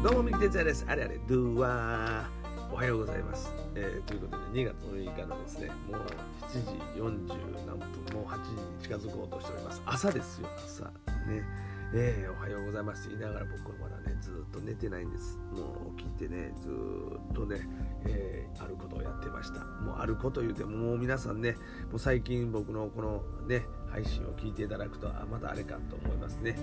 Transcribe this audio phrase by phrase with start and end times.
[0.00, 0.84] どうも、三木哲也です。
[0.88, 2.72] あれあれ、ドゥワー。
[2.72, 3.52] おはようございます。
[3.74, 6.00] えー、ということで、2月6日のですね、もう
[6.46, 9.82] 7時40何分、もう8時に近づこうとしております。
[9.84, 10.84] 朝ですよ、朝。
[10.84, 11.42] ね。
[11.94, 17.66] えー、おはようございます言いながら僕はまだねずっと寝てないんですもう起きてねずっとね、
[18.04, 21.52] えー、あることをやってましたもうあること言うてももう皆さんね
[21.90, 26.58] もう最近僕のこのね配信を聞いていただくとあまたあれかと思いますね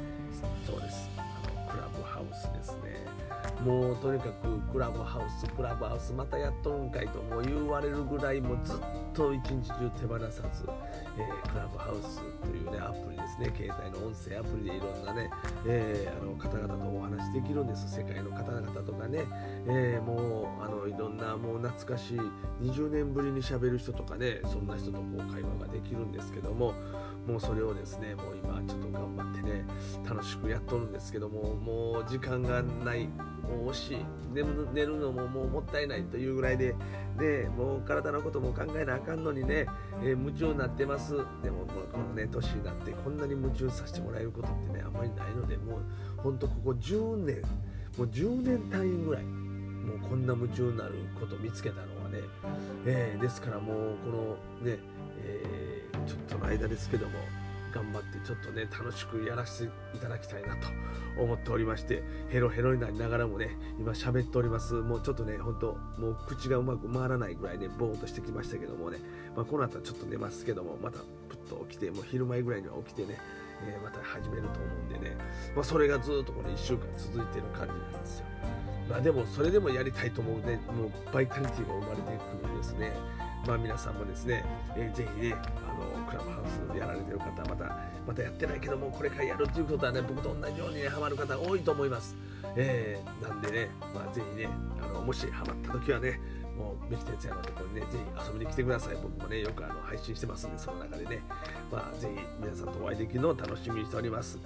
[0.64, 3.25] そうですあのクラブハウスですね
[3.64, 8.78] もうとにかくクラブハウスクラブハウスまたやっとるんかいともう言われるぐらいもうずっ
[9.14, 10.66] と一日中手放さず、
[11.18, 13.54] えー、クラブハウスというねアプリですね。
[13.56, 15.30] 携帯の音声アプリでいろんなね、
[15.66, 17.90] えー、あの方々とお話できるんです。
[17.90, 19.26] 世界の方々とかね、
[19.68, 22.20] えー、もうあのいろんなもう懐かしい
[22.62, 26.74] 20年ぶりにしゃべる人とかねそんな人とこう会話ができるんですけども
[27.26, 29.66] もうそれをですねもう今ちょっと頑張ってね
[30.08, 33.10] 楽しくやっとるんですけどももう時間がない。
[33.46, 33.98] もう惜しい。
[34.34, 34.42] 寝
[34.86, 36.76] るのももうもったいないというぐらいで、
[37.18, 39.66] ね、もう体のことも考えなあかんのにね、
[40.02, 41.16] えー、夢中になってます。
[41.42, 45.82] でもこのね年になってこんなに夢中させてもらえることってねあんまりないのでもう
[46.18, 47.42] ほんとここ10年
[47.98, 52.20] もう10年単位ぐらいもうこんな夢中になること見つけたのはね、
[52.86, 54.10] えー、ですからもうこ
[54.64, 54.80] のね、
[55.24, 57.14] えー、ちょっとの間ですけども
[57.76, 60.68] 頑張ってちょっとね楽しくやらせていただきたいなと
[61.22, 69.00] 思っておりましてヘロヘロになりながらもね今喋っておりますもうちょっとねほんともう口がうまく回らないぐらいねボーっとしてきましたけどもね、
[69.36, 73.20] まあ、この後はちょっと寝ますけどもまたプッと起きてもう昼前ぐらいには起きてね
[73.64, 74.60] えー、また始めると思
[74.92, 75.16] うんでね、
[75.56, 78.26] まあ、それがずっとこれ1週間続いてる感じなんですよ。
[78.90, 82.92] まあでもそれでもやりたいと思うね、もうバイタリティが生まれていくるんですね。
[83.46, 84.44] まあ皆さんもですね、
[84.76, 85.36] えー、ぜひね、
[85.76, 87.78] のクラブハウスでやられてる方また
[88.08, 92.16] またやってないけどもこれからやるということはね僕と同じようにねハマる方多いと思います、
[92.56, 94.50] えー、なんでね、まあ、ぜひね
[94.82, 96.20] あのもしハマった時はね
[96.56, 98.96] もう、ミキ哲也のところにね、ぜひ遊びに来てください。
[98.96, 101.22] 僕もね、よくあの配信してますんで、その中でね、
[101.70, 104.40] まあ、ぜひ皆さんとお会いできるのを楽しみにしております。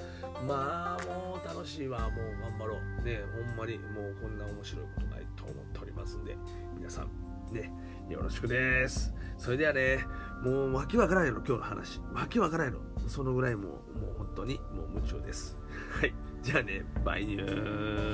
[0.48, 2.10] まあ、もう楽しいわ、もう
[2.42, 3.06] 頑張ろう。
[3.06, 6.36] ね、ほんまにもうこんな面白いことないと思っておりますんで、
[6.76, 7.72] 皆さん、ね、
[8.10, 9.14] よろしくです。
[9.38, 10.06] それではね、
[10.44, 12.02] もうわけわからないの、今日の話。
[12.12, 12.80] わけわからないの。
[13.08, 15.58] そのぐらいもう、もう本当にもう夢中です。
[16.00, 16.14] はい。
[16.42, 18.09] じゃあね、バイニュー。